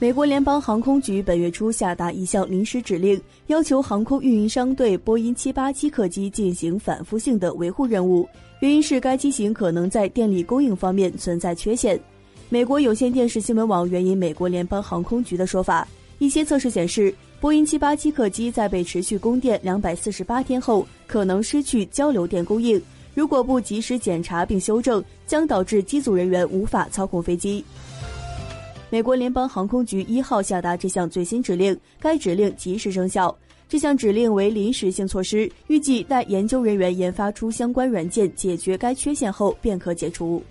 [0.00, 8.24] 美国联邦航空局本月初下达一项临时指令，要求航空运营商对波音787客机进行反复性的维护任务，
[8.60, 11.98] 原因是该机型可能在电力供应方面存在缺陷。
[12.48, 15.84] 美国有线电视新闻网援引美国联邦航空局的说法，
[16.20, 22.80] 一些测试显示，波音787客机在被持续供电两百四十八天后，可能失去交流电供应，
[23.16, 27.64] 如果不及时检查并修正，将导致机组人员无法操控飞机。
[28.90, 33.36] 美国联邦航空局一号下达这项最新指令，该指令及时生效。
[33.68, 40.42] 这项指令为临时性措施，预计待研究人员研发出相关软件解决该缺陷后便可解除。